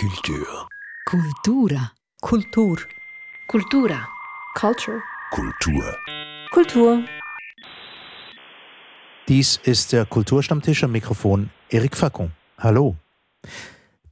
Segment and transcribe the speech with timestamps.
[0.00, 0.68] Kultur.
[1.06, 1.90] Kultura.
[2.20, 2.78] Kultur.
[3.48, 4.08] Kultura.
[4.54, 5.02] Culture.
[5.32, 5.96] Kultur.
[6.52, 7.04] Kultur.
[9.26, 12.30] Dies ist der Kulturstammtisch am Mikrofon Eric Facon.
[12.58, 12.94] Hallo.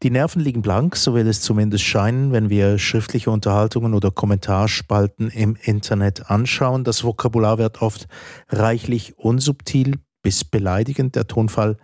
[0.03, 5.31] Die Nerven liegen blank, so will es zumindest scheinen, wenn wir schriftliche Unterhaltungen oder Kommentarspalten
[5.31, 6.83] im Internet anschauen.
[6.83, 8.09] Das Vokabular wird oft
[8.49, 11.15] reichlich unsubtil bis beleidigend.
[11.15, 11.77] Der Tonfall,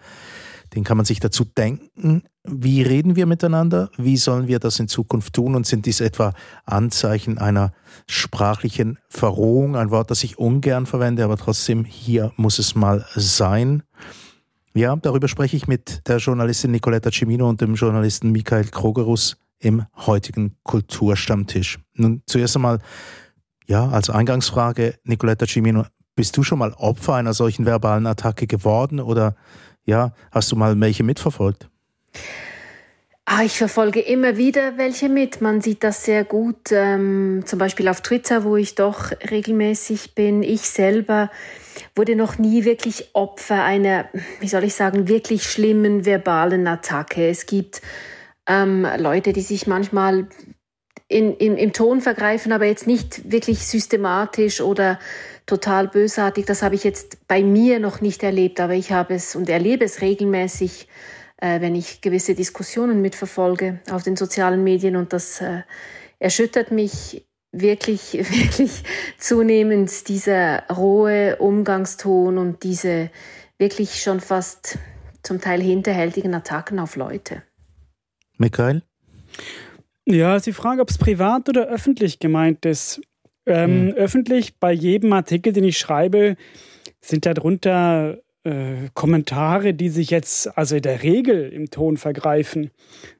[0.74, 2.22] den kann man sich dazu denken.
[2.44, 3.90] Wie reden wir miteinander?
[3.96, 5.54] Wie sollen wir das in Zukunft tun?
[5.54, 6.32] Und sind dies etwa
[6.64, 7.72] Anzeichen einer
[8.08, 9.76] sprachlichen Verrohung?
[9.76, 13.82] Ein Wort, das ich ungern verwende, aber trotzdem hier muss es mal sein.
[14.74, 19.84] Ja, darüber spreche ich mit der Journalistin Nicoletta Cimino und dem Journalisten Michael Krogerus im
[19.94, 21.78] heutigen Kulturstammtisch.
[21.94, 22.78] Nun, zuerst einmal,
[23.66, 25.84] ja, als Eingangsfrage, Nicoletta Cimino,
[26.14, 29.36] bist du schon mal Opfer einer solchen verbalen Attacke geworden oder
[29.84, 31.68] ja, hast du mal welche mitverfolgt?
[33.24, 35.40] Ah, ich verfolge immer wieder welche mit.
[35.40, 40.42] Man sieht das sehr gut, ähm, zum Beispiel auf Twitter, wo ich doch regelmäßig bin.
[40.42, 41.30] Ich selber
[41.94, 44.08] wurde noch nie wirklich Opfer einer,
[44.40, 47.28] wie soll ich sagen, wirklich schlimmen verbalen Attacke.
[47.28, 47.80] Es gibt
[48.46, 50.26] ähm, Leute, die sich manchmal
[51.08, 54.98] in, in, im Ton vergreifen, aber jetzt nicht wirklich systematisch oder
[55.46, 56.46] total bösartig.
[56.46, 59.84] Das habe ich jetzt bei mir noch nicht erlebt, aber ich habe es und erlebe
[59.84, 60.88] es regelmäßig
[61.42, 65.62] äh, wenn ich gewisse Diskussionen mitverfolge auf den sozialen Medien und das äh,
[66.20, 68.84] erschüttert mich wirklich, wirklich
[69.18, 73.10] zunehmend dieser rohe Umgangston und diese
[73.58, 74.78] wirklich schon fast
[75.22, 77.42] zum Teil hinterhältigen Attacken auf Leute.
[78.38, 78.82] Michael?
[80.04, 83.00] Ja, ist die Frage, ob es privat oder öffentlich gemeint ist.
[83.46, 83.94] Ähm, hm.
[83.94, 86.36] Öffentlich bei jedem Artikel, den ich schreibe,
[87.00, 92.70] sind darunter äh, Kommentare, die sich jetzt also in der Regel im Ton vergreifen.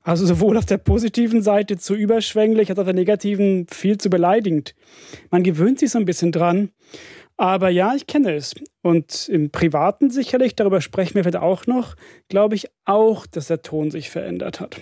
[0.03, 4.11] Also sowohl auf der positiven Seite zu überschwänglich als auch auf der negativen viel zu
[4.11, 4.75] beleidigend.
[5.31, 6.70] Man gewöhnt sich so ein bisschen dran.
[7.36, 8.55] Aber ja, ich kenne es.
[8.83, 11.96] Und im Privaten sicherlich, darüber sprechen wir vielleicht auch noch,
[12.29, 14.80] glaube ich auch, dass der Ton sich verändert hat.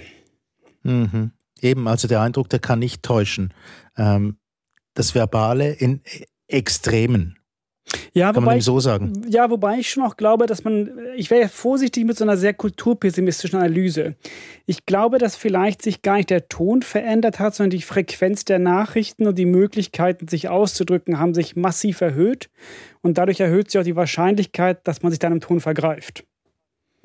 [0.83, 1.33] Mhm.
[1.63, 3.53] Eben, also der Eindruck, der kann nicht täuschen.
[3.97, 4.37] Ähm,
[4.95, 6.03] das Verbale in
[6.49, 7.37] Extremen.
[8.13, 9.25] Ja, Kann wobei, man so sagen.
[9.29, 12.55] Ja, wobei ich schon auch glaube, dass man, ich wäre vorsichtig mit so einer sehr
[12.55, 14.17] kulturpessimistischen Analyse.
[14.67, 18.59] Ich glaube, dass vielleicht sich gar nicht der Ton verändert hat, sondern die Frequenz der
[18.59, 22.51] Nachrichten und die Möglichkeiten, sich auszudrücken, haben sich massiv erhöht.
[23.01, 26.25] Und dadurch erhöht sich auch die Wahrscheinlichkeit, dass man sich dann im Ton vergreift.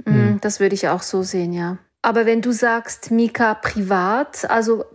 [0.06, 1.78] Mhm, das würde ich auch so sehen, ja.
[2.02, 4.86] Aber wenn du sagst, Mika, privat, also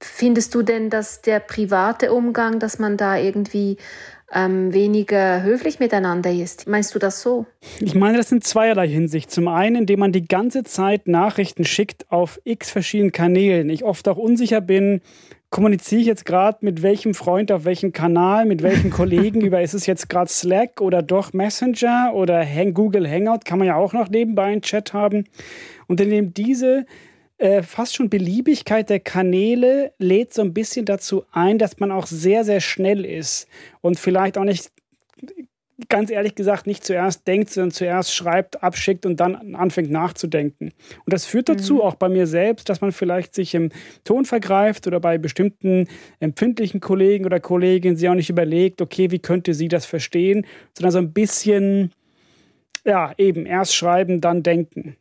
[0.00, 3.78] findest du denn, dass der private Umgang, dass man da irgendwie
[4.32, 6.68] ähm, weniger höflich miteinander ist.
[6.68, 7.46] Meinst du das so?
[7.80, 9.30] Ich meine das in zweierlei Hinsicht.
[9.30, 13.70] Zum einen, indem man die ganze Zeit Nachrichten schickt auf x verschiedenen Kanälen.
[13.70, 15.00] Ich oft auch unsicher bin,
[15.50, 19.72] kommuniziere ich jetzt gerade mit welchem Freund auf welchem Kanal, mit welchen Kollegen über, ist
[19.72, 24.10] es jetzt gerade Slack oder doch Messenger oder Google Hangout, kann man ja auch noch
[24.10, 25.24] nebenbei einen Chat haben.
[25.86, 26.84] Und indem diese
[27.38, 32.06] äh, fast schon Beliebigkeit der Kanäle lädt so ein bisschen dazu ein, dass man auch
[32.06, 33.46] sehr, sehr schnell ist
[33.80, 34.72] und vielleicht auch nicht,
[35.88, 40.72] ganz ehrlich gesagt, nicht zuerst denkt, sondern zuerst schreibt, abschickt und dann anfängt nachzudenken.
[41.04, 41.80] Und das führt dazu, mhm.
[41.82, 43.70] auch bei mir selbst, dass man vielleicht sich im
[44.02, 45.86] Ton vergreift oder bei bestimmten
[46.18, 50.44] empfindlichen Kollegen oder Kolleginnen sich auch nicht überlegt, okay, wie könnte sie das verstehen,
[50.76, 51.92] sondern so ein bisschen,
[52.84, 54.96] ja, eben erst schreiben, dann denken.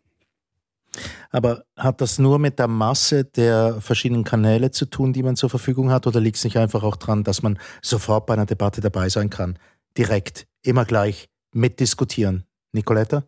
[1.29, 5.49] Aber hat das nur mit der Masse der verschiedenen Kanäle zu tun, die man zur
[5.49, 8.81] Verfügung hat, oder liegt es nicht einfach auch daran, dass man sofort bei einer Debatte
[8.81, 9.57] dabei sein kann?
[9.97, 12.45] Direkt, immer gleich mitdiskutieren.
[12.71, 13.23] Nicoletta?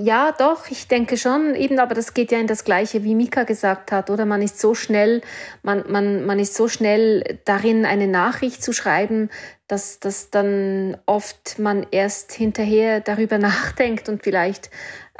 [0.00, 3.42] Ja, doch, ich denke schon, eben, aber das geht ja in das Gleiche, wie Mika
[3.42, 4.26] gesagt hat, oder?
[4.26, 5.22] Man ist so schnell,
[5.64, 9.28] man, man, man ist so schnell darin, eine Nachricht zu schreiben,
[9.66, 14.70] dass, dass dann oft man erst hinterher darüber nachdenkt und vielleicht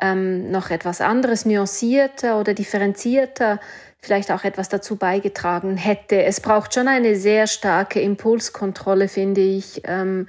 [0.01, 3.59] ähm, noch etwas anderes nuancierter oder differenzierter
[4.01, 6.23] vielleicht auch etwas dazu beigetragen hätte.
[6.23, 9.83] Es braucht schon eine sehr starke Impulskontrolle, finde ich.
[9.85, 10.29] Ähm,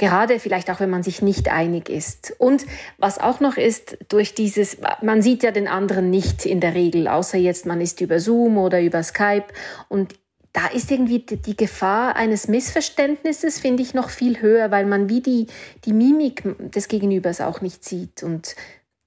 [0.00, 2.34] gerade vielleicht auch, wenn man sich nicht einig ist.
[2.38, 2.64] Und
[2.96, 7.06] was auch noch ist, durch dieses, man sieht ja den anderen nicht in der Regel,
[7.06, 9.44] außer jetzt man ist über Zoom oder über Skype
[9.88, 10.14] und
[10.52, 15.20] da ist irgendwie die Gefahr eines Missverständnisses, finde ich, noch viel höher, weil man wie
[15.20, 15.46] die,
[15.84, 16.42] die Mimik
[16.72, 18.24] des Gegenübers auch nicht sieht.
[18.24, 18.56] Und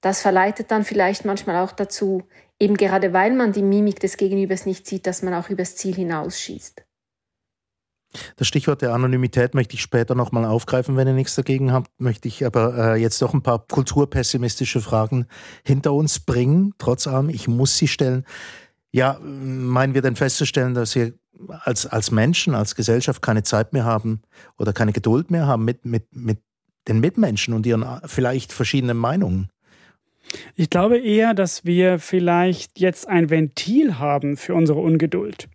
[0.00, 2.22] das verleitet dann vielleicht manchmal auch dazu,
[2.58, 5.94] eben gerade weil man die Mimik des Gegenübers nicht sieht, dass man auch übers Ziel
[5.94, 6.82] hinausschießt.
[8.36, 11.90] Das Stichwort der Anonymität möchte ich später nochmal aufgreifen, wenn ihr nichts dagegen habt.
[11.98, 15.26] Möchte ich aber äh, jetzt doch ein paar kulturpessimistische Fragen
[15.64, 16.74] hinter uns bringen.
[16.78, 18.24] Trotz allem, ich muss sie stellen.
[18.92, 21.14] Ja, meinen wir denn festzustellen, dass wir
[21.48, 24.22] als, als Menschen, als Gesellschaft keine Zeit mehr haben
[24.56, 26.38] oder keine Geduld mehr haben mit, mit, mit
[26.86, 29.50] den Mitmenschen und ihren vielleicht verschiedenen Meinungen?
[30.54, 35.48] Ich glaube eher, dass wir vielleicht jetzt ein Ventil haben für unsere Ungeduld.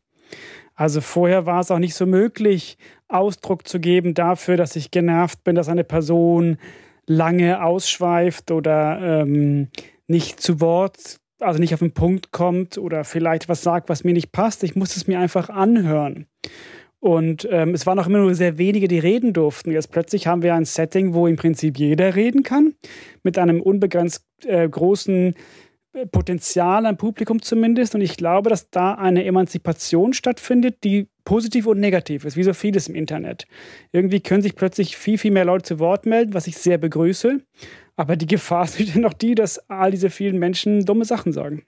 [0.80, 2.78] Also vorher war es auch nicht so möglich,
[3.10, 6.58] Ausdruck zu geben dafür, dass ich genervt bin, dass eine Person
[7.06, 9.68] lange ausschweift oder ähm,
[10.08, 14.14] nicht zu Wort, also nicht auf den Punkt kommt oder vielleicht was sagt, was mir
[14.14, 14.64] nicht passt.
[14.64, 16.28] Ich muss es mir einfach anhören.
[17.02, 19.72] Und ähm, es waren auch immer nur sehr wenige, die reden durften.
[19.72, 22.74] Jetzt plötzlich haben wir ein Setting, wo im Prinzip jeder reden kann,
[23.24, 25.36] mit einem unbegrenzt äh, großen
[26.12, 27.96] Potenzial am Publikum zumindest.
[27.96, 32.54] Und ich glaube, dass da eine Emanzipation stattfindet, die positiv und negativ ist, wie so
[32.54, 33.46] vieles im Internet.
[33.92, 37.42] Irgendwie können sich plötzlich viel, viel mehr Leute zu Wort melden, was ich sehr begrüße.
[37.96, 41.64] Aber die Gefahr ist noch die, dass all diese vielen Menschen dumme Sachen sagen.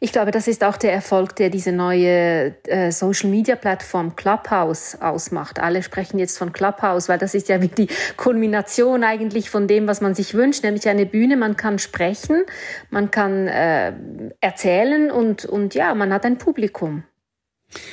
[0.00, 5.58] Ich glaube, das ist auch der Erfolg, der diese neue äh, Social-Media-Plattform Clubhouse ausmacht.
[5.58, 9.86] Alle sprechen jetzt von Clubhouse, weil das ist ja wie die Kulmination eigentlich von dem,
[9.86, 11.36] was man sich wünscht, nämlich eine Bühne.
[11.36, 12.44] Man kann sprechen,
[12.90, 13.92] man kann äh,
[14.40, 17.04] erzählen und, und ja, man hat ein Publikum.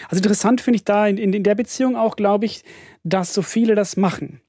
[0.10, 2.63] Also interessant finde ich da in, in der Beziehung auch, glaube ich,
[3.04, 4.42] dass so viele das machen.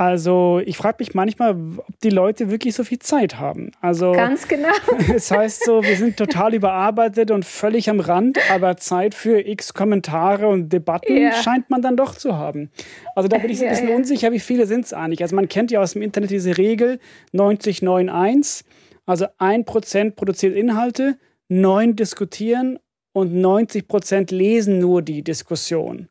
[0.00, 3.72] Also ich frage mich manchmal, ob die Leute wirklich so viel Zeit haben.
[3.82, 4.70] Also ganz genau.
[5.14, 9.74] Es heißt so, wir sind total überarbeitet und völlig am Rand, aber Zeit für X
[9.74, 11.34] Kommentare und Debatten ja.
[11.34, 12.70] scheint man dann doch zu haben.
[13.14, 13.98] Also da bin ich so ein bisschen ja, ja.
[13.98, 15.20] unsicher, wie viele sind es eigentlich.
[15.20, 16.98] Also man kennt ja aus dem Internet diese Regel
[17.34, 18.64] 90-9-1.
[19.04, 21.18] Also ein Prozent produziert Inhalte,
[21.48, 22.78] neun diskutieren
[23.12, 26.08] und 90 Prozent lesen nur die Diskussion.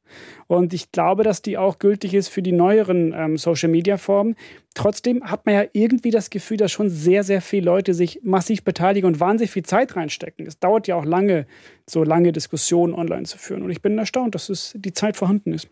[0.47, 4.35] Und ich glaube, dass die auch gültig ist für die neueren ähm, Social-Media-Formen.
[4.73, 8.63] Trotzdem hat man ja irgendwie das Gefühl, dass schon sehr, sehr viele Leute sich massiv
[8.63, 10.45] beteiligen und wahnsinnig viel Zeit reinstecken.
[10.45, 11.45] Es dauert ja auch lange,
[11.89, 13.63] so lange Diskussionen online zu führen.
[13.63, 15.69] Und ich bin erstaunt, dass es die Zeit vorhanden ist.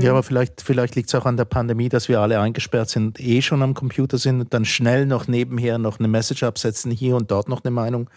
[0.00, 3.18] Ja, aber vielleicht, vielleicht liegt es auch an der Pandemie, dass wir alle eingesperrt sind,
[3.18, 7.16] eh schon am Computer sind und dann schnell noch nebenher noch eine Message absetzen, hier
[7.16, 8.08] und dort noch eine Meinung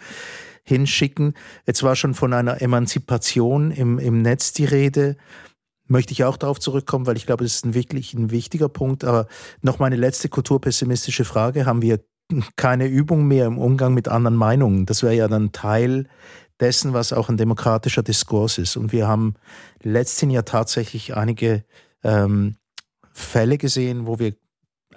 [0.66, 1.34] hinschicken.
[1.66, 5.16] Jetzt war schon von einer Emanzipation im, im Netz die Rede.
[5.86, 9.04] Möchte ich auch darauf zurückkommen, weil ich glaube, das ist ein wirklich ein wichtiger Punkt.
[9.04, 9.28] Aber
[9.62, 11.64] noch meine letzte kulturpessimistische Frage.
[11.66, 12.00] Haben wir
[12.56, 14.86] keine Übung mehr im Umgang mit anderen Meinungen?
[14.86, 16.08] Das wäre ja dann Teil
[16.58, 18.76] dessen, was auch ein demokratischer Diskurs ist.
[18.76, 19.34] Und wir haben
[19.82, 21.64] letztens ja tatsächlich einige
[22.02, 22.56] ähm,
[23.12, 24.34] Fälle gesehen, wo wir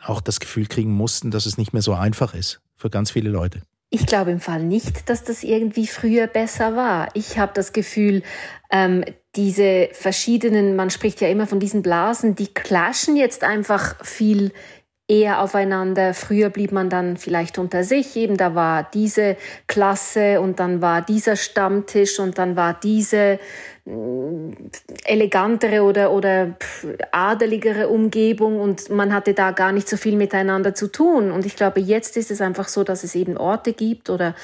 [0.01, 3.29] auch das Gefühl kriegen mussten, dass es nicht mehr so einfach ist für ganz viele
[3.29, 3.61] Leute.
[3.91, 7.09] Ich glaube im Fall nicht, dass das irgendwie früher besser war.
[7.15, 8.21] Ich habe das Gefühl,
[8.71, 9.03] ähm,
[9.35, 14.51] diese verschiedenen, man spricht ja immer von diesen Blasen, die clashen jetzt einfach viel
[15.09, 16.13] eher aufeinander.
[16.13, 19.35] Früher blieb man dann vielleicht unter sich, eben da war diese
[19.67, 23.39] Klasse und dann war dieser Stammtisch und dann war diese
[23.85, 24.51] mm,
[25.05, 26.55] elegantere oder, oder
[27.11, 31.31] adeligere Umgebung und man hatte da gar nicht so viel miteinander zu tun.
[31.31, 34.35] Und ich glaube, jetzt ist es einfach so, dass es eben Orte gibt oder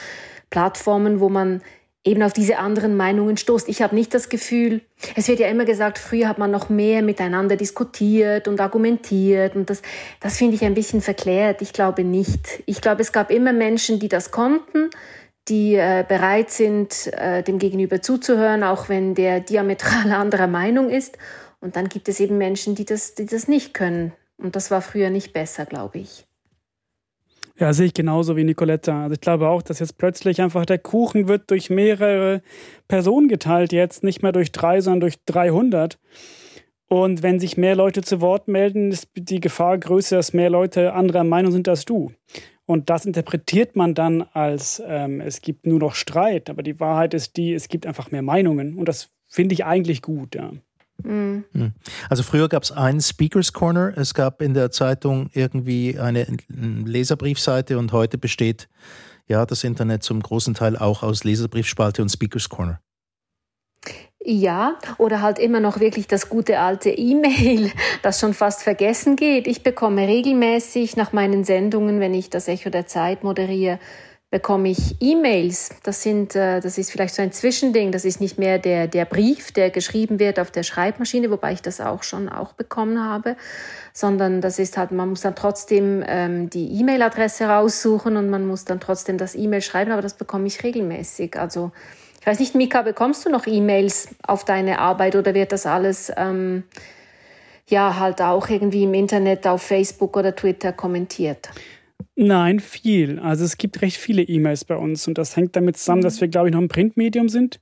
[0.50, 1.62] Plattformen, wo man
[2.06, 3.68] eben auf diese anderen Meinungen stoßt.
[3.68, 4.82] Ich habe nicht das Gefühl,
[5.16, 9.70] es wird ja immer gesagt, früher hat man noch mehr miteinander diskutiert und argumentiert und
[9.70, 9.82] das,
[10.22, 11.64] das finde ich ein bisschen verklärt.
[11.64, 12.64] Ich glaube nicht.
[12.68, 14.92] Ich glaube, es gab immer Menschen, die das konnten,
[15.48, 21.18] die äh, bereit sind, äh, dem Gegenüber zuzuhören, auch wenn der diametral anderer Meinung ist.
[21.60, 24.14] Und dann gibt es eben Menschen, die das, die das nicht können.
[24.38, 26.26] Und das war früher nicht besser, glaube ich.
[27.58, 29.04] Ja, sehe ich genauso wie Nicoletta.
[29.04, 32.42] Also ich glaube auch, dass jetzt plötzlich einfach der Kuchen wird durch mehrere
[32.90, 35.98] Personen geteilt, jetzt nicht mehr durch drei, sondern durch 300.
[36.88, 40.94] Und wenn sich mehr Leute zu Wort melden, ist die Gefahr größer, dass mehr Leute
[40.94, 42.12] anderer Meinung sind als du.
[42.66, 46.50] Und das interpretiert man dann als, ähm, es gibt nur noch Streit.
[46.50, 48.76] Aber die Wahrheit ist die, es gibt einfach mehr Meinungen.
[48.76, 50.52] Und das finde ich eigentlich gut, ja.
[51.04, 51.44] Mhm.
[52.10, 57.78] Also früher gab es einen Speakers Corner, es gab in der Zeitung irgendwie eine Leserbriefseite
[57.78, 58.68] und heute besteht
[59.28, 62.80] ja das Internet zum großen Teil auch aus Leserbriefspalte und Speakers Corner.
[64.28, 67.72] Ja, oder halt immer noch wirklich das gute alte E-Mail,
[68.02, 69.46] das schon fast vergessen geht.
[69.46, 73.78] Ich bekomme regelmäßig nach meinen Sendungen, wenn ich das Echo der Zeit moderiere,
[74.32, 75.70] bekomme ich E-Mails.
[75.84, 77.92] Das sind, äh, das ist vielleicht so ein Zwischending.
[77.92, 81.62] Das ist nicht mehr der, der Brief, der geschrieben wird auf der Schreibmaschine, wobei ich
[81.62, 83.38] das auch schon auch bekommen habe,
[83.94, 88.66] sondern das ist halt, man muss dann trotzdem ähm, die E-Mail-Adresse raussuchen und man muss
[88.66, 91.40] dann trotzdem das E-Mail schreiben, aber das bekomme ich regelmäßig.
[91.40, 91.72] Also,
[92.20, 96.12] ich weiß nicht, Mika, bekommst du noch E-Mails auf deine Arbeit oder wird das alles
[96.18, 96.64] ähm,
[97.68, 101.50] ja halt auch irgendwie im Internet auf Facebook oder Twitter kommentiert?
[102.16, 103.20] Nein, viel.
[103.20, 106.06] Also es gibt recht viele E-Mails bei uns und das hängt damit zusammen, mhm.
[106.06, 107.60] dass wir, glaube ich, noch ein Printmedium sind.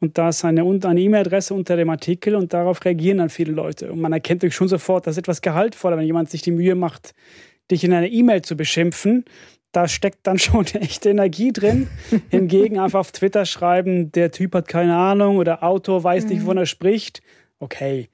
[0.00, 3.90] Und da ist eine, eine E-Mail-Adresse unter dem Artikel und darauf reagieren dann viele Leute.
[3.90, 7.14] Und man erkennt durch schon sofort, dass etwas gehaltvoller, wenn jemand sich die Mühe macht,
[7.70, 9.24] dich in einer E-Mail zu beschimpfen.
[9.72, 11.88] Da steckt dann schon echte Energie drin.
[12.30, 16.56] Hingegen einfach auf Twitter schreiben, der Typ hat keine Ahnung oder Autor weiß nicht, wovon
[16.56, 16.62] mhm.
[16.62, 17.22] er spricht.
[17.58, 18.08] Okay.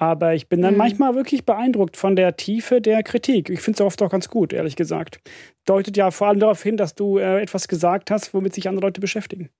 [0.00, 0.78] Aber ich bin dann mhm.
[0.78, 3.50] manchmal wirklich beeindruckt von der Tiefe der Kritik.
[3.50, 5.20] Ich finde es oft auch ganz gut, ehrlich gesagt.
[5.66, 8.86] Deutet ja vor allem darauf hin, dass du äh, etwas gesagt hast, womit sich andere
[8.86, 9.50] Leute beschäftigen.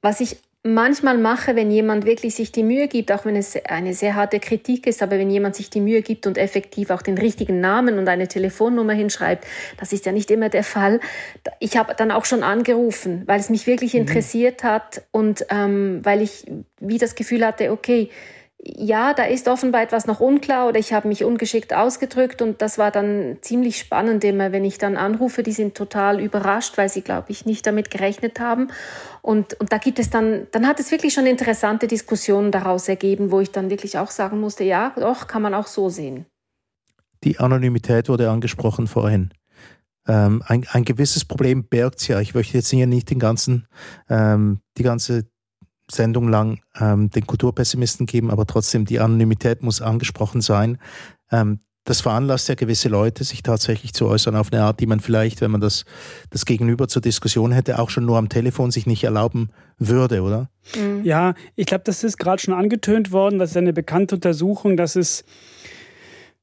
[0.00, 3.94] Was ich manchmal mache, wenn jemand wirklich sich die Mühe gibt, auch wenn es eine
[3.94, 7.16] sehr harte Kritik ist, aber wenn jemand sich die Mühe gibt und effektiv auch den
[7.16, 9.46] richtigen Namen und eine Telefonnummer hinschreibt,
[9.78, 10.98] das ist ja nicht immer der Fall.
[11.60, 14.00] Ich habe dann auch schon angerufen, weil es mich wirklich mhm.
[14.00, 16.46] interessiert hat und ähm, weil ich
[16.80, 18.10] wie das Gefühl hatte, okay,
[18.64, 22.78] ja, da ist offenbar etwas noch unklar oder ich habe mich ungeschickt ausgedrückt und das
[22.78, 27.02] war dann ziemlich spannend immer, wenn ich dann anrufe, die sind total überrascht, weil sie,
[27.02, 28.68] glaube ich, nicht damit gerechnet haben.
[29.20, 33.32] Und, und da gibt es dann, dann hat es wirklich schon interessante Diskussionen daraus ergeben,
[33.32, 36.26] wo ich dann wirklich auch sagen musste, ja, doch, kann man auch so sehen.
[37.24, 39.32] Die Anonymität wurde angesprochen vorhin.
[40.06, 42.20] Ähm, ein, ein gewisses Problem birgt ja.
[42.20, 43.66] Ich möchte jetzt hier nicht den ganzen,
[44.08, 45.26] ähm, die ganze
[45.94, 50.78] Sendung lang ähm, den Kulturpessimisten geben, aber trotzdem die Anonymität muss angesprochen sein.
[51.30, 55.00] Ähm, das veranlasst ja gewisse Leute, sich tatsächlich zu äußern auf eine Art, die man
[55.00, 55.84] vielleicht, wenn man das,
[56.30, 60.48] das Gegenüber zur Diskussion hätte, auch schon nur am Telefon sich nicht erlauben würde, oder?
[60.76, 61.04] Mhm.
[61.04, 63.40] Ja, ich glaube, das ist gerade schon angetönt worden.
[63.40, 65.24] Das ist eine bekannte Untersuchung, dass es,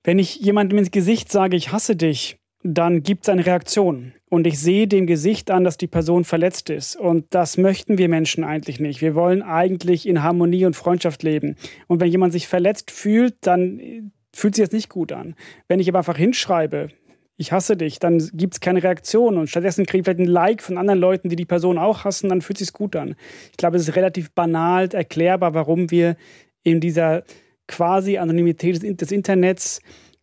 [0.03, 4.13] wenn ich jemandem ins Gesicht sage, ich hasse dich, dann gibt es eine Reaktion.
[4.29, 6.95] Und ich sehe dem Gesicht an, dass die Person verletzt ist.
[6.95, 9.01] Und das möchten wir Menschen eigentlich nicht.
[9.01, 11.55] Wir wollen eigentlich in Harmonie und Freundschaft leben.
[11.87, 15.35] Und wenn jemand sich verletzt fühlt, dann fühlt sich das nicht gut an.
[15.67, 16.89] Wenn ich aber einfach hinschreibe,
[17.37, 20.61] ich hasse dich, dann gibt es keine Reaktion und stattdessen kriege ich vielleicht ein Like
[20.61, 23.15] von anderen Leuten, die die Person auch hassen, dann fühlt sich gut an.
[23.51, 26.17] Ich glaube, es ist relativ banal erklärbar, warum wir
[26.63, 27.23] in dieser
[27.67, 29.79] quasi Anonymität des Internets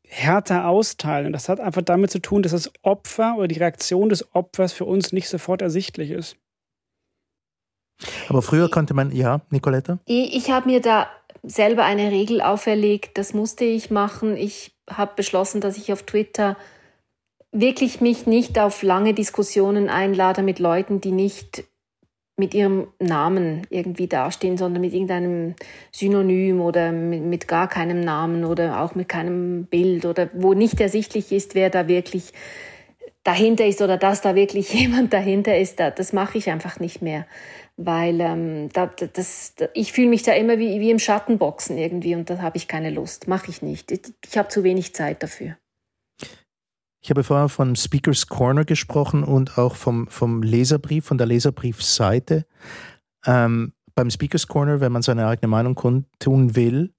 [0.08, 1.26] härter austeilen.
[1.26, 4.72] Und das hat einfach damit zu tun, dass das Opfer oder die Reaktion des Opfers
[4.72, 6.36] für uns nicht sofort ersichtlich ist.
[8.28, 9.98] Aber früher konnte man, ja, Nicoletta?
[10.04, 11.08] Ich, ich habe mir da
[11.42, 14.36] selber eine Regel auferlegt, das musste ich machen.
[14.36, 16.56] Ich habe beschlossen, dass ich auf Twitter
[17.52, 21.64] wirklich mich nicht auf lange Diskussionen einlade mit Leuten, die nicht
[22.36, 25.54] mit ihrem Namen irgendwie dastehen, sondern mit irgendeinem
[25.90, 30.80] Synonym oder mit, mit, gar keinem Namen oder auch mit keinem Bild oder wo nicht
[30.80, 32.32] ersichtlich ist, wer da wirklich
[33.24, 35.80] dahinter ist oder dass da wirklich jemand dahinter ist.
[35.80, 37.26] Da, das mache ich einfach nicht mehr,
[37.76, 42.14] weil ähm, da, das, da, ich fühle mich da immer wie, wie im Schattenboxen irgendwie
[42.14, 43.90] und da habe ich keine Lust, mache ich nicht.
[43.92, 45.56] Ich, ich habe zu wenig Zeit dafür.
[47.06, 52.46] Ich habe vorher von Speakers Corner gesprochen und auch vom, vom Leserbrief, von der Leserbriefseite.
[53.24, 56.92] Ähm, beim Speakers Corner, wenn man seine eigene Meinung kundtun will,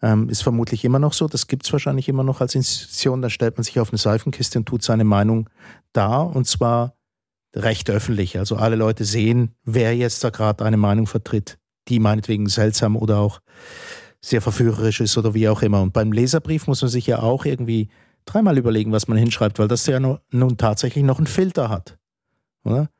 [0.00, 1.28] ähm, ist vermutlich immer noch so.
[1.28, 3.20] Das gibt es wahrscheinlich immer noch als Institution.
[3.20, 5.50] Da stellt man sich auf eine Seifenkiste und tut seine Meinung
[5.92, 6.34] dar.
[6.34, 6.96] Und zwar
[7.54, 8.38] recht öffentlich.
[8.38, 13.18] Also alle Leute sehen, wer jetzt da gerade eine Meinung vertritt, die meinetwegen seltsam oder
[13.18, 13.40] auch
[14.22, 15.82] sehr verführerisch ist oder wie auch immer.
[15.82, 17.90] Und beim Leserbrief muss man sich ja auch irgendwie
[18.26, 21.96] dreimal überlegen, was man hinschreibt, weil das ja nun, tatsächlich noch einen Filter hat.
[22.64, 22.90] Oder?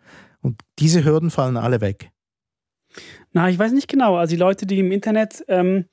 [0.41, 2.11] Und diese Hürden fallen alle weg.
[3.33, 4.17] Na, ich weiß nicht genau.
[4.17, 5.87] Also die Leute, die im Internet ähm,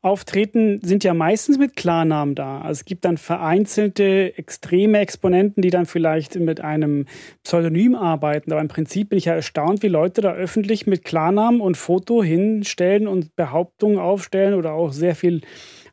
[0.00, 2.60] auftreten, sind ja meistens mit Klarnamen da.
[2.60, 7.06] Also es gibt dann vereinzelte extreme Exponenten, die dann vielleicht mit einem
[7.44, 8.52] Pseudonym arbeiten.
[8.52, 12.22] Aber im Prinzip bin ich ja erstaunt, wie Leute da öffentlich mit Klarnamen und Foto
[12.22, 15.42] hinstellen und Behauptungen aufstellen oder auch sehr viel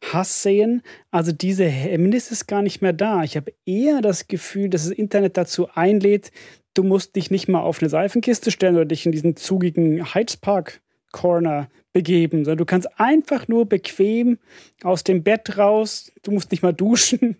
[0.01, 0.81] Hass sehen.
[1.11, 3.23] Also diese Hemmnis ist gar nicht mehr da.
[3.23, 6.31] Ich habe eher das Gefühl, dass das Internet dazu einlädt,
[6.73, 10.81] du musst dich nicht mal auf eine Seifenkiste stellen oder dich in diesen zugigen Heizpark
[11.11, 14.37] Corner begeben, sondern du kannst einfach nur bequem
[14.83, 17.37] aus dem Bett raus, du musst nicht mal duschen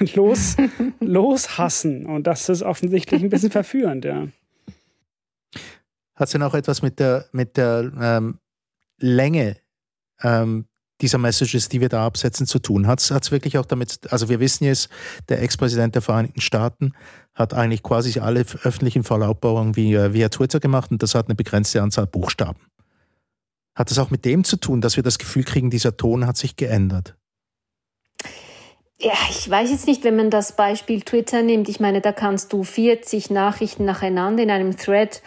[0.00, 0.56] und los,
[1.00, 2.06] loshassen.
[2.06, 4.28] Und das ist offensichtlich ein bisschen verführend, ja.
[6.14, 8.38] Hat es denn auch etwas mit der, mit der ähm,
[8.98, 9.56] Länge
[10.22, 10.66] ähm,
[11.00, 12.86] dieser Messages, die wir da absetzen, zu tun?
[12.86, 14.88] Hat es wirklich auch damit, also wir wissen jetzt,
[15.28, 16.92] der Ex-Präsident der Vereinigten Staaten
[17.34, 21.82] hat eigentlich quasi alle öffentlichen Verlautbarungen via, via Twitter gemacht und das hat eine begrenzte
[21.82, 22.60] Anzahl Buchstaben.
[23.74, 26.36] Hat das auch mit dem zu tun, dass wir das Gefühl kriegen, dieser Ton hat
[26.36, 27.16] sich geändert?
[29.00, 31.68] Ja, ich weiß jetzt nicht, wenn man das Beispiel Twitter nimmt.
[31.68, 35.20] Ich meine, da kannst du 40 Nachrichten nacheinander in einem Thread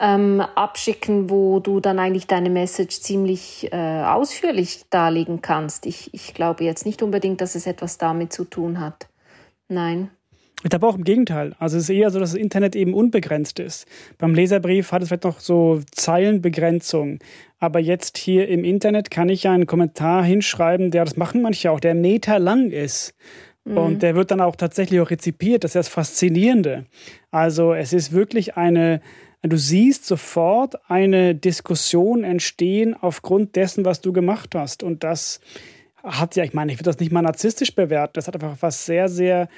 [0.00, 5.84] ähm, abschicken, wo du dann eigentlich deine Message ziemlich äh, ausführlich darlegen kannst.
[5.84, 9.08] Ich, ich glaube jetzt nicht unbedingt, dass es etwas damit zu tun hat.
[9.68, 10.10] Nein.
[10.62, 11.54] Ich glaube auch im Gegenteil.
[11.58, 13.86] Also es ist eher so, dass das Internet eben unbegrenzt ist.
[14.18, 17.18] Beim Leserbrief hat es vielleicht noch so Zeilenbegrenzung.
[17.58, 21.70] Aber jetzt hier im Internet kann ich ja einen Kommentar hinschreiben, der, das machen manche
[21.70, 23.14] auch, der Meter lang ist.
[23.64, 23.76] Mhm.
[23.76, 25.64] Und der wird dann auch tatsächlich auch rezipiert.
[25.64, 26.86] Das ist das Faszinierende.
[27.30, 29.00] Also es ist wirklich eine,
[29.42, 34.82] du siehst sofort eine Diskussion entstehen aufgrund dessen, was du gemacht hast.
[34.82, 35.40] Und das
[36.02, 38.12] hat ja, ich meine, ich würde das nicht mal narzisstisch bewerten.
[38.14, 39.48] Das hat einfach was sehr, sehr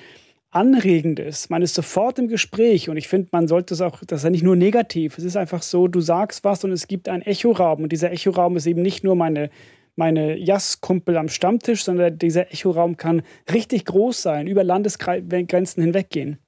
[0.51, 1.49] Anregendes.
[1.49, 4.31] Man ist sofort im Gespräch und ich finde, man sollte es auch, das ist ja
[4.31, 5.17] nicht nur negativ.
[5.17, 8.57] Es ist einfach so, du sagst was und es gibt einen Echoraum und dieser Echoraum
[8.57, 9.49] ist eben nicht nur meine
[9.97, 13.23] meine Jass-Kumpel am Stammtisch, sondern dieser Echoraum kann
[13.53, 16.39] richtig groß sein, über Landesgrenzen hinweggehen.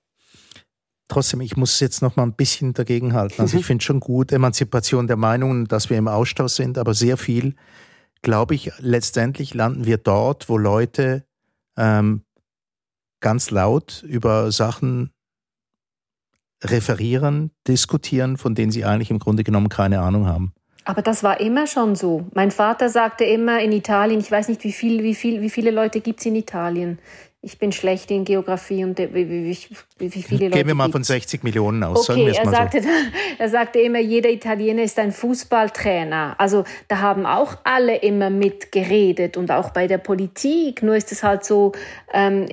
[1.08, 3.40] Trotzdem, ich muss jetzt noch mal ein bisschen dagegen halten.
[3.40, 7.16] Also ich finde schon gut Emanzipation der Meinungen, dass wir im Austausch sind, aber sehr
[7.16, 7.54] viel,
[8.22, 11.24] glaube ich, letztendlich landen wir dort, wo Leute
[11.76, 12.22] ähm,
[13.20, 15.10] ganz laut über Sachen
[16.62, 20.54] referieren, diskutieren, von denen sie eigentlich im Grunde genommen keine Ahnung haben.
[20.86, 22.26] Aber das war immer schon so.
[22.34, 25.70] Mein Vater sagte immer in Italien, ich weiß nicht, wie, viel, wie, viel, wie viele
[25.70, 26.98] Leute gibt es in Italien
[27.44, 29.58] ich bin schlecht in Geografie und wie, wie,
[29.98, 30.58] wie viele Leute.
[30.58, 32.08] Gehen wir mal von 60 Millionen aus.
[32.08, 32.88] Okay, er sagte, so.
[33.38, 36.36] er sagte immer, jeder Italiener ist ein Fußballtrainer.
[36.38, 40.82] Also da haben auch alle immer mitgeredet und auch bei der Politik.
[40.82, 41.72] Nur ist es halt so,
[42.12, 42.46] ähm,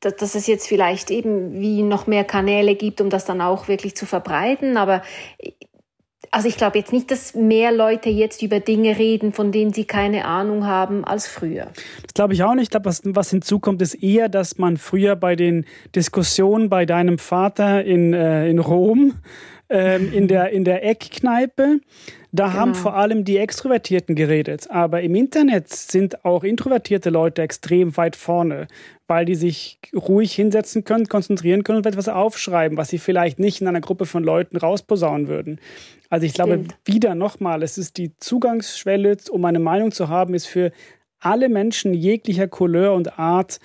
[0.00, 3.68] dass, dass es jetzt vielleicht eben wie noch mehr Kanäle gibt, um das dann auch
[3.68, 4.76] wirklich zu verbreiten.
[4.76, 5.02] Aber
[6.36, 9.86] also ich glaube jetzt nicht, dass mehr Leute jetzt über Dinge reden, von denen sie
[9.86, 11.68] keine Ahnung haben, als früher.
[12.02, 12.64] Das glaube ich auch nicht.
[12.64, 15.64] Ich glaube, was, was hinzukommt, ist eher, dass man früher bei den
[15.94, 19.14] Diskussionen bei deinem Vater in, äh, in Rom,
[19.68, 21.80] ähm, in, der, in der Eckkneipe,
[22.32, 22.58] da genau.
[22.58, 24.70] haben vor allem die Extrovertierten geredet.
[24.70, 28.68] Aber im Internet sind auch introvertierte Leute extrem weit vorne,
[29.06, 33.60] weil die sich ruhig hinsetzen können, konzentrieren können und etwas aufschreiben, was sie vielleicht nicht
[33.60, 35.60] in einer Gruppe von Leuten rausposaunen würden.
[36.10, 36.76] Also ich glaube, Stimmt.
[36.84, 40.72] wieder nochmal, es ist die Zugangsschwelle, um eine Meinung zu haben, ist für
[41.18, 43.58] alle Menschen jeglicher Couleur und Art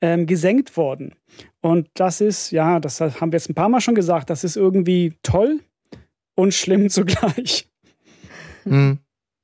[0.00, 1.14] ähm, gesenkt worden.
[1.60, 4.56] Und das ist, ja, das haben wir jetzt ein paar Mal schon gesagt, das ist
[4.56, 5.60] irgendwie toll
[6.34, 7.68] und schlimm zugleich.
[8.64, 8.98] Mhm.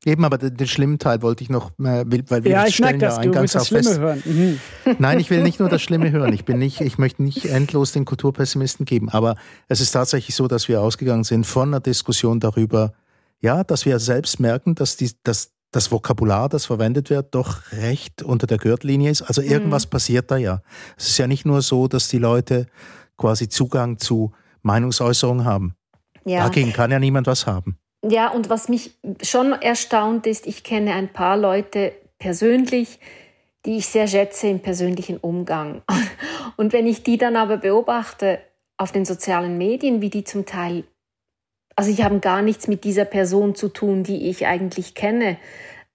[0.04, 2.98] Eben, aber den, den, schlimmen Teil wollte ich noch, äh, weil wir ja, ich stellen
[2.98, 4.00] das, ja eingangs das Schlimme fest.
[4.00, 4.22] hören.
[4.24, 4.58] Mhm.
[4.98, 6.32] Nein, ich will nicht nur das Schlimme hören.
[6.32, 9.10] Ich bin nicht, ich möchte nicht endlos den Kulturpessimisten geben.
[9.10, 9.36] Aber
[9.68, 12.94] es ist tatsächlich so, dass wir ausgegangen sind von einer Diskussion darüber,
[13.40, 18.22] ja, dass wir selbst merken, dass die, dass das Vokabular, das verwendet wird, doch recht
[18.22, 19.22] unter der Gürtellinie ist.
[19.22, 19.90] Also irgendwas mhm.
[19.90, 20.62] passiert da ja.
[20.96, 22.66] Es ist ja nicht nur so, dass die Leute
[23.16, 24.32] quasi Zugang zu
[24.62, 25.74] Meinungsäußerungen haben.
[26.24, 26.44] Ja.
[26.44, 27.78] Dagegen kann ja niemand was haben.
[28.04, 32.98] Ja, und was mich schon erstaunt ist, ich kenne ein paar Leute persönlich,
[33.64, 35.82] die ich sehr schätze im persönlichen Umgang.
[36.56, 38.40] Und wenn ich die dann aber beobachte
[38.76, 40.84] auf den sozialen Medien, wie die zum Teil,
[41.76, 45.38] also ich habe gar nichts mit dieser Person zu tun, die ich eigentlich kenne.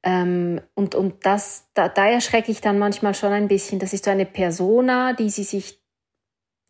[0.04, 3.80] Ähm, und und das, da, da erschrecke ich dann manchmal schon ein bisschen.
[3.80, 5.80] Das ist so eine Persona, die sie sich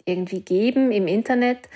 [0.06, 1.70] irgendwie geben im Internet,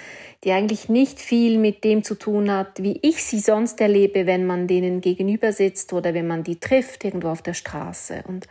[0.43, 4.45] die eigentlich nicht viel mit dem zu tun hat, wie ich sie sonst erlebe, wenn
[4.45, 8.23] man denen gegenüber sitzt oder wenn man die trifft irgendwo auf der Straße.
[8.27, 8.47] Und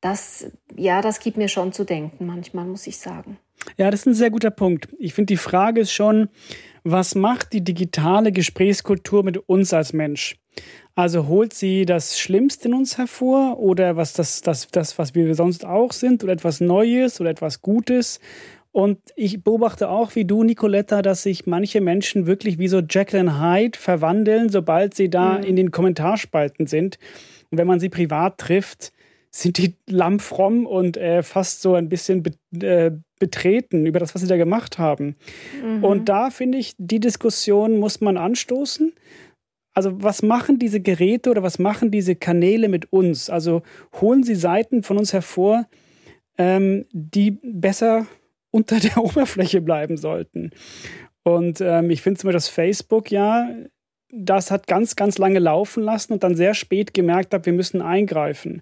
[0.00, 3.38] das, ja, das gibt mir schon zu denken manchmal, muss ich sagen.
[3.76, 4.88] Ja, das ist ein sehr guter Punkt.
[4.98, 6.28] Ich finde, die Frage ist schon,
[6.84, 10.36] was macht die digitale Gesprächskultur mit uns als Mensch?
[10.94, 15.34] Also holt sie das Schlimmste in uns hervor oder was das, das, das, was wir
[15.34, 18.20] sonst auch sind oder etwas Neues oder etwas Gutes?
[18.72, 23.40] Und ich beobachte auch wie du, Nicoletta, dass sich manche Menschen wirklich wie so Jacqueline
[23.40, 25.44] Hyde verwandeln, sobald sie da mhm.
[25.44, 26.98] in den Kommentarspalten sind.
[27.50, 28.92] Und wenn man sie privat trifft,
[29.34, 32.32] sind die lammfromm und äh, fast so ein bisschen be
[32.64, 35.16] äh, betreten über das, was sie da gemacht haben.
[35.64, 35.84] Mhm.
[35.84, 38.92] Und da finde ich, die Diskussion muss man anstoßen.
[39.74, 43.30] Also was machen diese Geräte oder was machen diese Kanäle mit uns?
[43.30, 43.62] Also
[44.00, 45.66] holen sie Seiten von uns hervor,
[46.36, 48.06] ähm, die besser
[48.50, 50.50] unter der Oberfläche bleiben sollten.
[51.22, 53.48] Und ähm, ich finde zum Beispiel, dass Facebook ja
[54.14, 57.80] das hat ganz, ganz lange laufen lassen und dann sehr spät gemerkt hat, wir müssen
[57.80, 58.60] eingreifen.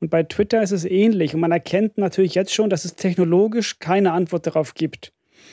[0.00, 1.34] Und bei Twitter ist es ähnlich.
[1.34, 5.12] Und man erkennt natürlich jetzt schon, dass es technologisch keine Antwort darauf gibt.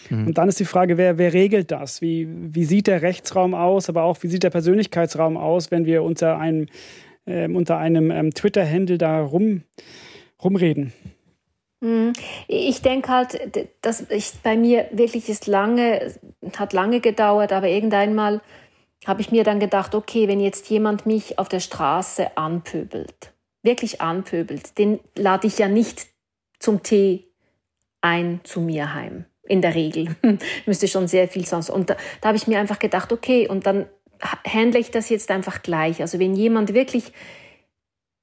[0.10, 0.28] Mhm.
[0.28, 2.02] Und dann ist die Frage, wer, wer regelt das?
[2.02, 6.02] Wie, wie sieht der Rechtsraum aus, aber auch wie sieht der Persönlichkeitsraum aus, wenn wir
[6.02, 6.66] unter einem,
[7.26, 9.62] äh, unter einem ähm, Twitter-Handle da rum,
[10.44, 10.92] rumreden?
[11.82, 12.14] Mhm.
[12.48, 13.40] Ich denke halt,
[13.82, 16.16] dass ich, bei mir wirklich ist lange,
[16.58, 18.42] hat lange gedauert, aber irgendeinmal
[19.06, 24.02] habe ich mir dann gedacht, okay, wenn jetzt jemand mich auf der Straße anpöbelt, wirklich
[24.02, 26.08] anpöbelt, den lade ich ja nicht
[26.60, 27.26] zum Tee
[28.02, 29.26] ein zu mir heim.
[29.48, 30.16] In der Regel.
[30.66, 31.70] Müsste schon sehr viel sonst.
[31.70, 33.86] Und da, da habe ich mir einfach gedacht, okay, und dann
[34.48, 36.02] handle ich das jetzt einfach gleich.
[36.02, 37.12] Also wenn jemand wirklich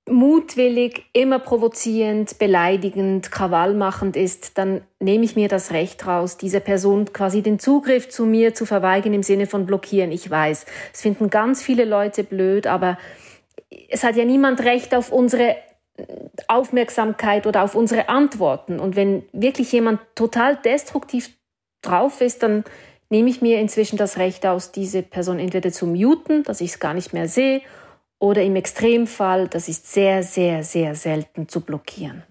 [0.09, 7.13] mutwillig, immer provozierend, beleidigend, krawallmachend ist, dann nehme ich mir das Recht raus, dieser Person
[7.13, 10.11] quasi den Zugriff zu mir zu verweigern im Sinne von blockieren.
[10.11, 12.99] Ich weiß, es finden ganz viele Leute blöd, aber
[13.89, 15.57] es hat ja niemand Recht auf unsere
[16.49, 18.81] Aufmerksamkeit oder auf unsere Antworten.
[18.81, 21.31] Und wenn wirklich jemand total destruktiv
[21.81, 22.65] drauf ist, dann
[23.09, 26.81] nehme ich mir inzwischen das Recht aus, diese Person entweder zu muten, dass ich es
[26.81, 27.61] gar nicht mehr sehe,
[28.23, 32.23] oder im Extremfall, das ist sehr, sehr, sehr selten zu blockieren.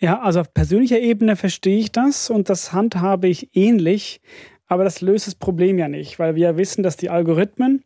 [0.00, 4.22] Ja, also auf persönlicher Ebene verstehe ich das und das handhabe ich ähnlich,
[4.68, 7.84] aber das löst das Problem ja nicht, weil wir ja wissen, dass die Algorithmen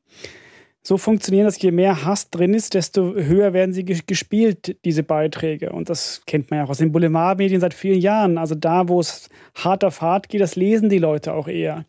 [0.82, 5.72] so funktionieren, dass je mehr Hass drin ist, desto höher werden sie gespielt, diese Beiträge.
[5.72, 8.38] Und das kennt man ja auch aus den Boulevardmedien seit vielen Jahren.
[8.38, 11.86] Also da, wo es hart auf hart geht, das lesen die Leute auch eher.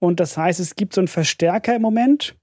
[0.00, 2.36] Und das heißt, es gibt so einen Verstärker im Moment,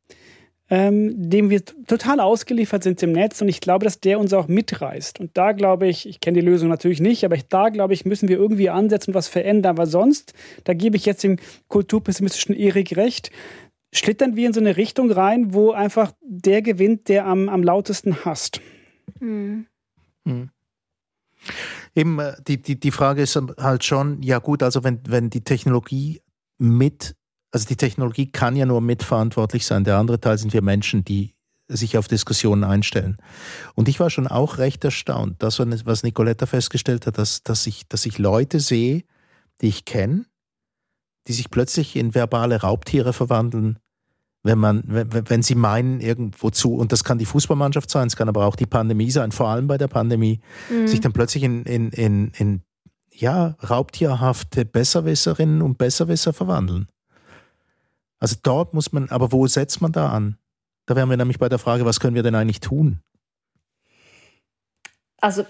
[0.73, 3.39] ähm, dem wir total ausgeliefert sind im Netz.
[3.43, 5.19] Und ich glaube, dass der uns auch mitreißt.
[5.19, 8.05] Und da glaube ich, ich kenne die Lösung natürlich nicht, aber ich, da glaube ich,
[8.05, 9.77] müssen wir irgendwie ansetzen und was verändern.
[9.77, 10.33] Weil sonst,
[10.63, 13.29] da gebe ich jetzt dem kulturpessimistischen Erik recht,
[13.93, 18.25] schlittern wir in so eine Richtung rein, wo einfach der gewinnt, der am, am lautesten
[18.25, 18.59] hasst.
[19.19, 19.67] Mhm.
[20.23, 20.49] Mhm.
[21.93, 25.43] Eben, äh, die, die, die Frage ist halt schon, ja gut, also wenn, wenn die
[25.43, 26.19] Technologie
[26.57, 27.15] mit,
[27.53, 29.83] also die Technologie kann ja nur mitverantwortlich sein.
[29.83, 31.35] Der andere Teil sind wir Menschen, die
[31.67, 33.17] sich auf Diskussionen einstellen.
[33.75, 37.87] Und ich war schon auch recht erstaunt, das, was Nicoletta festgestellt hat, dass, dass, ich,
[37.87, 39.03] dass ich Leute sehe,
[39.61, 40.25] die ich kenne,
[41.27, 43.77] die sich plötzlich in verbale Raubtiere verwandeln,
[44.41, 48.15] wenn man, wenn, wenn sie meinen, irgendwo zu, und das kann die Fußballmannschaft sein, es
[48.15, 50.87] kann aber auch die Pandemie sein, vor allem bei der Pandemie, mhm.
[50.87, 52.61] sich dann plötzlich in, in, in, in
[53.11, 56.87] ja, raubtierhafte Besserwisserinnen und Besserwisser verwandeln.
[58.23, 60.37] Also dort muss man, aber wo setzt man da an?
[60.85, 63.01] Da wären wir nämlich bei der Frage, was können wir denn eigentlich tun?
[65.19, 65.45] also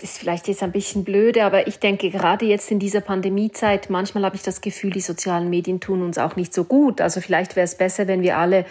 [0.00, 4.24] ist vielleicht jetzt ein bisschen blöde, aber ich denke gerade jetzt in dieser Pandemiezeit, manchmal
[4.24, 7.00] habe ich das Gefühl, die sozialen Medien tun uns auch nicht so gut.
[7.00, 8.66] Also vielleicht wäre es besser, wenn wir alle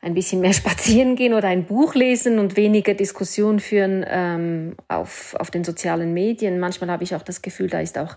[0.00, 5.36] ein bisschen mehr spazieren gehen oder ein Buch lesen und weniger Diskussion führen ähm, auf,
[5.38, 6.58] auf den sozialen Medien.
[6.58, 8.16] Manchmal habe ich auch das Gefühl, da ist auch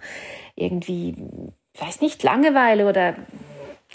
[0.55, 1.15] irgendwie,
[1.79, 3.15] weiß nicht, Langeweile oder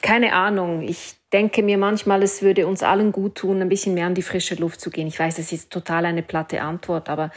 [0.02, 0.82] keine Ahnung.
[0.82, 4.22] Ich denke mir manchmal, es würde uns allen gut tun, ein bisschen mehr an die
[4.22, 5.06] frische Luft zu gehen.
[5.06, 7.30] Ich weiß, es ist total eine platte Antwort, aber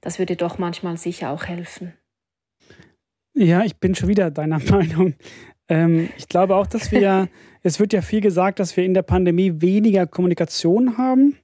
[0.00, 1.94] das würde doch manchmal sicher auch helfen.
[3.34, 5.14] Ja, ich bin schon wieder deiner Meinung.
[5.68, 7.28] Ähm, ich glaube auch, dass wir,
[7.62, 11.36] es wird ja viel gesagt, dass wir in der Pandemie weniger Kommunikation haben.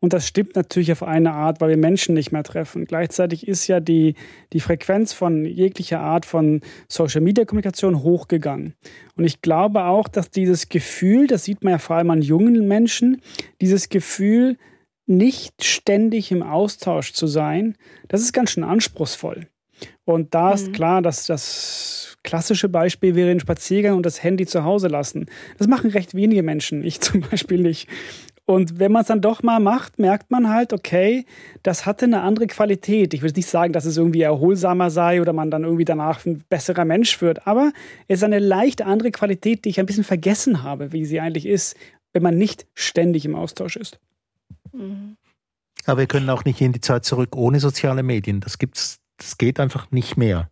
[0.00, 2.84] Und das stimmt natürlich auf eine Art, weil wir Menschen nicht mehr treffen.
[2.84, 4.14] Gleichzeitig ist ja die,
[4.52, 8.74] die Frequenz von jeglicher Art von Social-Media-Kommunikation hochgegangen.
[9.16, 12.68] Und ich glaube auch, dass dieses Gefühl, das sieht man ja vor allem an jungen
[12.68, 13.20] Menschen,
[13.60, 14.56] dieses Gefühl,
[15.06, 17.76] nicht ständig im Austausch zu sein,
[18.08, 19.48] das ist ganz schön anspruchsvoll.
[20.08, 20.72] Und da ist mhm.
[20.72, 25.26] klar, dass das klassische Beispiel wäre ein Spaziergang und das Handy zu Hause lassen.
[25.58, 27.90] Das machen recht wenige Menschen, ich zum Beispiel nicht.
[28.46, 31.26] Und wenn man es dann doch mal macht, merkt man halt, okay,
[31.62, 33.12] das hatte eine andere Qualität.
[33.12, 36.42] Ich will nicht sagen, dass es irgendwie erholsamer sei oder man dann irgendwie danach ein
[36.48, 37.72] besserer Mensch wird, aber
[38.06, 41.44] es ist eine leicht andere Qualität, die ich ein bisschen vergessen habe, wie sie eigentlich
[41.44, 41.76] ist,
[42.14, 44.00] wenn man nicht ständig im Austausch ist.
[44.72, 45.18] Mhm.
[45.84, 48.40] Aber wir können auch nicht in die Zeit zurück ohne soziale Medien.
[48.40, 50.48] Das gibt's, das geht einfach nicht mehr.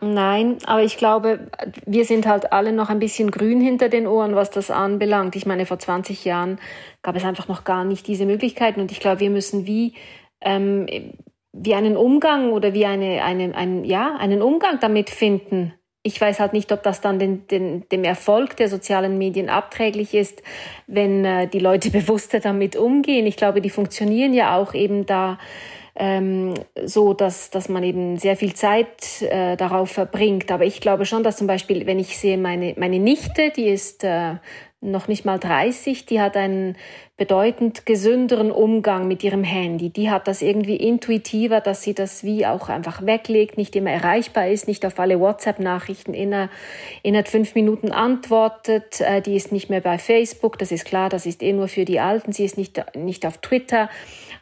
[0.00, 1.48] Nein, aber ich glaube,
[1.84, 5.34] wir sind halt alle noch ein bisschen grün hinter den Ohren, was das anbelangt.
[5.34, 6.60] Ich meine, vor 20 Jahren
[7.02, 9.94] gab es einfach noch gar nicht diese Möglichkeiten und ich glaube, wir müssen wie,
[10.40, 10.86] ähm,
[11.52, 15.74] wie einen Umgang oder wie eine, eine, ein, ja, einen Umgang damit finden,
[16.08, 20.14] ich weiß halt nicht, ob das dann den, den, dem Erfolg der sozialen Medien abträglich
[20.14, 20.42] ist,
[20.86, 23.26] wenn äh, die Leute bewusster damit umgehen.
[23.26, 25.38] Ich glaube, die funktionieren ja auch eben da
[25.98, 30.50] ähm, so, dass, dass man eben sehr viel Zeit äh, darauf verbringt.
[30.50, 34.04] Aber ich glaube schon, dass zum Beispiel, wenn ich sehe, meine, meine Nichte, die ist
[34.04, 34.36] äh,
[34.80, 36.76] noch nicht mal 30, die hat einen
[37.16, 39.90] bedeutend gesünderen Umgang mit ihrem Handy.
[39.90, 44.46] Die hat das irgendwie intuitiver, dass sie das wie auch einfach weglegt, nicht immer erreichbar
[44.46, 46.48] ist, nicht auf alle WhatsApp-Nachrichten inner,
[47.02, 49.00] innerhalb fünf Minuten antwortet.
[49.00, 51.84] Äh, die ist nicht mehr bei Facebook, das ist klar, das ist eh nur für
[51.84, 52.30] die Alten.
[52.30, 53.90] Sie ist nicht, nicht auf Twitter.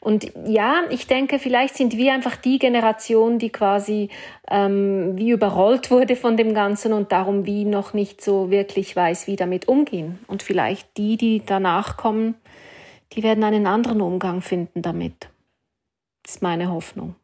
[0.06, 4.08] Und ja, ich denke, vielleicht sind wir einfach die Generation, die quasi
[4.48, 9.26] ähm, wie überrollt wurde von dem Ganzen und darum wie noch nicht so wirklich weiß,
[9.26, 10.20] wie damit umgehen.
[10.28, 12.36] Und vielleicht die, die danach kommen,
[13.14, 15.28] die werden einen anderen Umgang finden damit.
[16.22, 17.16] Das ist meine Hoffnung.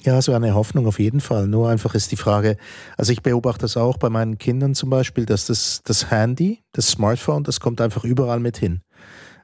[0.00, 1.46] Ja, so eine Hoffnung auf jeden Fall.
[1.46, 2.56] Nur einfach ist die Frage,
[2.96, 6.88] also ich beobachte das auch bei meinen Kindern zum Beispiel, dass das, das Handy, das
[6.88, 8.80] Smartphone, das kommt einfach überall mit hin.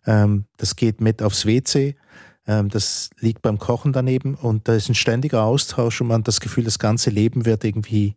[0.06, 1.94] Ähm, das geht mit aufs WC,
[2.46, 6.28] ähm, das liegt beim Kochen daneben und da ist ein ständiger Austausch und man hat
[6.28, 8.16] das Gefühl, das ganze Leben wird irgendwie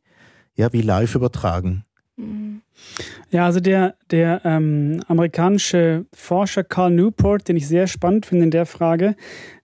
[0.55, 1.83] ja, wie live übertragen.
[3.31, 8.51] Ja, also der, der ähm, amerikanische Forscher Carl Newport, den ich sehr spannend finde in
[8.51, 9.15] der Frage,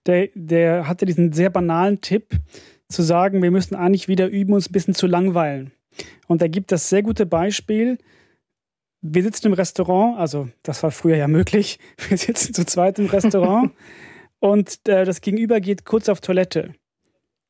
[0.06, 2.40] der, der hatte diesen sehr banalen Tipp
[2.88, 5.70] zu sagen, wir müssen eigentlich wieder üben, uns ein bisschen zu langweilen.
[6.26, 7.98] Und er gibt das sehr gute Beispiel.
[9.02, 13.06] Wir sitzen im Restaurant, also das war früher ja möglich, wir sitzen zu zweit im
[13.06, 13.72] Restaurant
[14.40, 16.74] und äh, das Gegenüber geht kurz auf Toilette.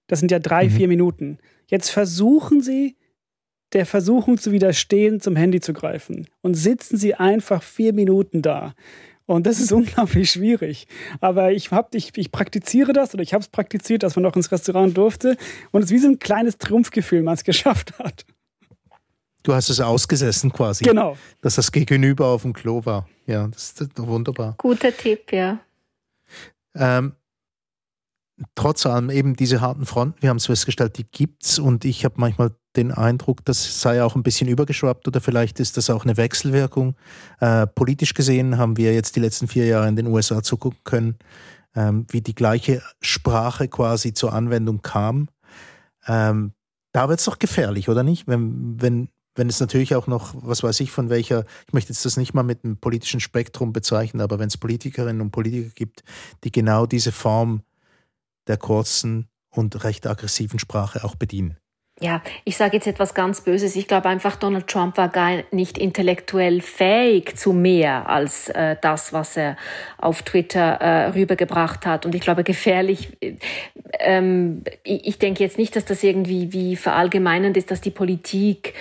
[0.06, 0.70] Das sind ja drei, mhm.
[0.70, 1.38] vier Minuten.
[1.68, 2.96] Jetzt versuchen Sie,
[3.72, 6.26] der Versuchung zu widerstehen, zum Handy zu greifen.
[6.42, 8.74] Und sitzen sie einfach vier Minuten da.
[9.26, 10.86] Und das ist unglaublich schwierig.
[11.20, 14.36] Aber ich, hab, ich, ich praktiziere das oder ich habe es praktiziert, dass man noch
[14.36, 15.36] ins Restaurant durfte.
[15.70, 18.26] Und es ist wie so ein kleines Triumphgefühl, man es geschafft hat.
[19.42, 20.85] Du hast es ausgesessen quasi.
[20.85, 21.16] Genau.
[21.40, 23.09] Dass das Gegenüber auf dem Klo war.
[23.26, 24.55] Ja, das ist wunderbar.
[24.59, 25.61] Guter Tipp, ja.
[26.74, 27.14] Ähm,
[28.55, 32.05] trotz allem eben diese harten Fronten, wir haben es festgestellt, die gibt es und ich
[32.05, 36.05] habe manchmal den Eindruck, das sei auch ein bisschen übergeschwappt oder vielleicht ist das auch
[36.05, 36.94] eine Wechselwirkung.
[37.40, 41.18] Äh, politisch gesehen haben wir jetzt die letzten vier Jahre in den USA zugucken können,
[41.74, 45.29] ähm, wie die gleiche Sprache quasi zur Anwendung kam.
[46.07, 46.53] Ähm,
[46.92, 48.29] da wird es doch gefährlich, oder nicht?
[48.29, 52.04] Wenn, wenn, wenn es natürlich auch noch, was weiß ich, von welcher, ich möchte jetzt
[52.04, 56.02] das nicht mal mit einem politischen Spektrum bezeichnen, aber wenn es Politikerinnen und Politiker gibt,
[56.44, 57.62] die genau diese Form
[58.46, 61.56] der kurzen und recht aggressiven Sprache auch bedienen.
[62.02, 63.76] Ja, ich sage jetzt etwas ganz Böses.
[63.76, 69.12] Ich glaube einfach, Donald Trump war gar nicht intellektuell fähig zu mehr als äh, das,
[69.12, 69.58] was er
[69.98, 72.06] auf Twitter äh, rübergebracht hat.
[72.06, 73.34] Und ich glaube, gefährlich, äh,
[73.98, 78.72] ähm, ich, ich denke jetzt nicht, dass das irgendwie wie verallgemeinend ist, dass die Politik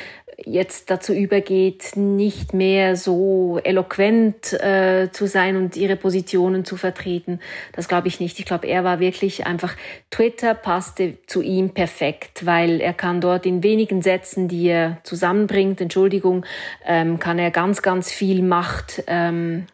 [0.45, 7.39] jetzt dazu übergeht, nicht mehr so eloquent äh, zu sein und ihre Positionen zu vertreten.
[7.73, 8.39] Das glaube ich nicht.
[8.39, 9.75] Ich glaube, er war wirklich einfach,
[10.11, 15.81] Twitter passte zu ihm perfekt, weil er kann dort in wenigen Sätzen, die er zusammenbringt,
[15.81, 16.45] Entschuldigung,
[16.85, 19.67] ähm, kann er ganz, ganz viel Macht ähm,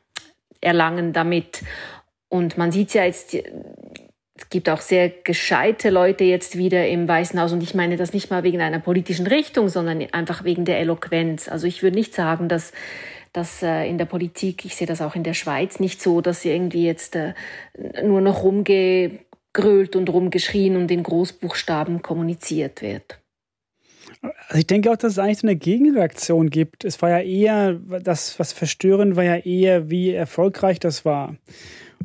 [0.62, 1.64] erlangen damit.
[2.28, 3.38] Und man sieht ja jetzt,
[4.38, 8.12] es gibt auch sehr gescheite Leute jetzt wieder im Weißen Haus und ich meine das
[8.12, 11.48] nicht mal wegen einer politischen Richtung, sondern einfach wegen der Eloquenz.
[11.48, 12.74] Also ich würde nicht sagen, dass
[13.36, 16.46] dass äh, in der Politik, ich sehe das auch in der Schweiz, nicht so, dass
[16.46, 17.34] irgendwie jetzt äh,
[18.02, 23.20] nur noch rumgegrölt und rumgeschrien und in Großbuchstaben kommuniziert wird.
[24.22, 26.86] Also ich denke auch, dass es eigentlich so eine Gegenreaktion gibt.
[26.86, 31.36] Es war ja eher, das, was verstörend war ja eher, wie erfolgreich das war.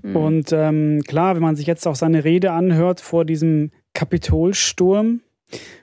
[0.02, 0.16] Mhm.
[0.16, 5.20] Und ähm, klar, wenn man sich jetzt auch seine Rede anhört vor diesem Kapitolsturm,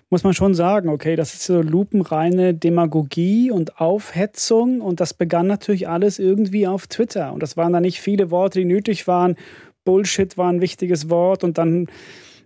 [0.10, 5.47] muss man schon sagen, okay, das ist so lupenreine Demagogie und Aufhetzung und das begann
[5.47, 9.36] natürlich alles irgendwie auf Twitter und das waren da nicht viele Worte, die nötig waren.
[9.84, 11.88] Bullshit war ein wichtiges Wort und dann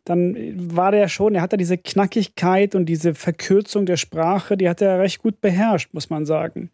[0.05, 0.35] dann
[0.75, 4.99] war der schon, er hatte diese Knackigkeit und diese Verkürzung der Sprache, die hat er
[4.99, 6.71] recht gut beherrscht, muss man sagen.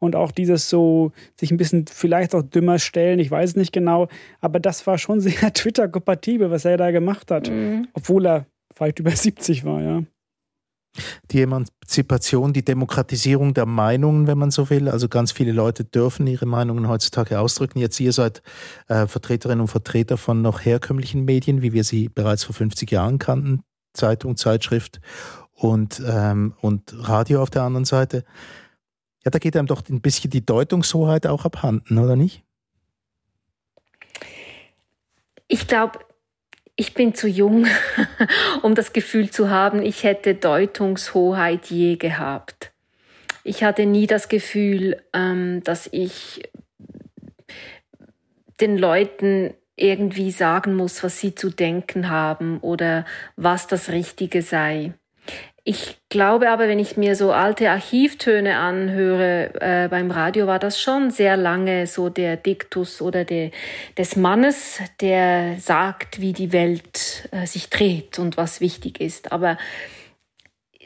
[0.00, 3.72] Und auch dieses so, sich ein bisschen vielleicht auch dümmer stellen, ich weiß es nicht
[3.72, 4.08] genau,
[4.40, 7.88] aber das war schon sehr Twitter-kompatibel, was er da gemacht hat, mhm.
[7.92, 10.02] obwohl er weit über 70 war, ja
[11.30, 14.88] die Emanzipation, die Demokratisierung der Meinungen, wenn man so will.
[14.88, 17.78] Also ganz viele Leute dürfen ihre Meinungen heutzutage ausdrücken.
[17.78, 18.42] Jetzt ihr seid
[18.88, 23.18] äh, Vertreterinnen und Vertreter von noch herkömmlichen Medien, wie wir sie bereits vor 50 Jahren
[23.18, 25.00] kannten, Zeitung, Zeitschrift
[25.52, 28.24] und, ähm, und Radio auf der anderen Seite.
[29.24, 32.44] Ja, da geht einem doch ein bisschen die Deutungshoheit auch abhanden, oder nicht?
[35.48, 35.98] Ich glaube,
[36.76, 37.66] ich bin zu jung,
[38.62, 42.72] um das Gefühl zu haben, ich hätte Deutungshoheit je gehabt.
[43.44, 46.48] Ich hatte nie das Gefühl, ähm, dass ich
[48.60, 53.04] den Leuten irgendwie sagen muss, was sie zu denken haben oder
[53.36, 54.94] was das Richtige sei.
[55.66, 60.78] Ich glaube aber, wenn ich mir so alte Archivtöne anhöre, äh, beim Radio war das
[60.78, 63.50] schon sehr lange so der Diktus oder der,
[63.96, 69.32] des Mannes, der sagt, wie die Welt äh, sich dreht und was wichtig ist.
[69.32, 69.56] Aber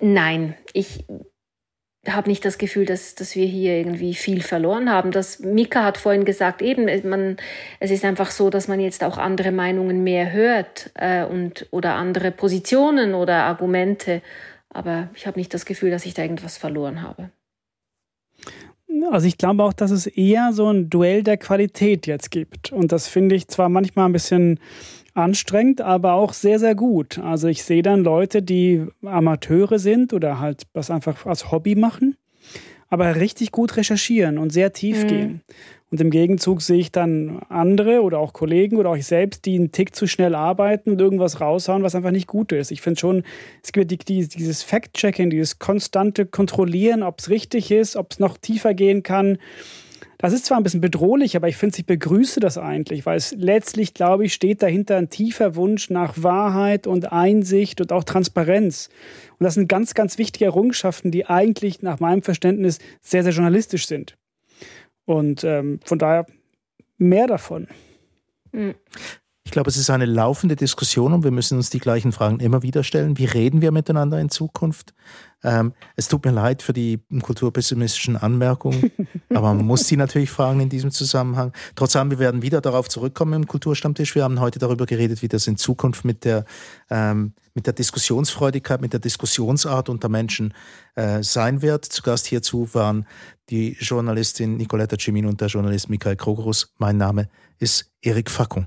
[0.00, 1.04] nein, ich,
[2.06, 5.10] habe nicht das Gefühl, dass, dass wir hier irgendwie viel verloren haben.
[5.10, 7.36] Das Mika hat vorhin gesagt, eben, man,
[7.80, 11.94] es ist einfach so, dass man jetzt auch andere Meinungen mehr hört äh, und oder
[11.94, 14.22] andere Positionen oder Argumente.
[14.78, 17.30] Aber ich habe nicht das Gefühl, dass ich da irgendwas verloren habe.
[19.10, 22.72] Also ich glaube auch, dass es eher so ein Duell der Qualität jetzt gibt.
[22.72, 24.60] Und das finde ich zwar manchmal ein bisschen
[25.14, 27.18] anstrengend, aber auch sehr, sehr gut.
[27.18, 32.16] Also ich sehe dann Leute, die Amateure sind oder halt was einfach als Hobby machen,
[32.88, 35.08] aber richtig gut recherchieren und sehr tief mhm.
[35.08, 35.40] gehen.
[35.90, 39.54] Und im Gegenzug sehe ich dann andere oder auch Kollegen oder auch ich selbst, die
[39.54, 42.70] einen Tick zu schnell arbeiten und irgendwas raushauen, was einfach nicht gut ist.
[42.70, 43.22] Ich finde schon,
[43.62, 48.36] es gibt die, dieses Fact-Checking, dieses konstante Kontrollieren, ob es richtig ist, ob es noch
[48.36, 49.38] tiefer gehen kann.
[50.18, 53.32] Das ist zwar ein bisschen bedrohlich, aber ich finde, ich begrüße das eigentlich, weil es
[53.36, 58.88] letztlich, glaube ich, steht dahinter ein tiefer Wunsch nach Wahrheit und Einsicht und auch Transparenz.
[59.38, 63.86] Und das sind ganz, ganz wichtige Errungenschaften, die eigentlich nach meinem Verständnis sehr, sehr journalistisch
[63.86, 64.16] sind.
[65.04, 66.26] Und ähm, von daher
[66.98, 67.68] mehr davon.
[68.50, 68.74] Mhm.
[69.44, 72.62] Ich glaube, es ist eine laufende Diskussion und wir müssen uns die gleichen Fragen immer
[72.62, 73.16] wieder stellen.
[73.16, 74.92] Wie reden wir miteinander in Zukunft?
[75.44, 78.90] Ähm, es tut mir leid für die kulturpessimistischen Anmerkungen,
[79.34, 81.52] aber man muss sie natürlich fragen in diesem Zusammenhang.
[81.76, 84.14] Trotzdem, wir werden wieder darauf zurückkommen im Kulturstammtisch.
[84.14, 86.44] Wir haben heute darüber geredet, wie das in Zukunft mit der,
[86.90, 90.54] ähm, mit der Diskussionsfreudigkeit, mit der Diskussionsart unter Menschen
[90.96, 91.84] äh, sein wird.
[91.84, 93.06] Zu Gast hierzu waren
[93.50, 96.74] die Journalistin Nicoletta Cimin und der Journalist Michael Krogerus.
[96.78, 98.66] Mein Name ist Erik Fackung.